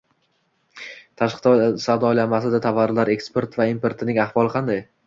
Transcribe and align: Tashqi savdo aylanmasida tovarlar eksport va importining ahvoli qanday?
Tashqi 1.21 1.45
savdo 1.85 2.09
aylanmasida 2.13 2.63
tovarlar 2.67 3.13
eksport 3.19 3.63
va 3.63 3.73
importining 3.79 4.25
ahvoli 4.27 4.57
qanday? 4.59 4.87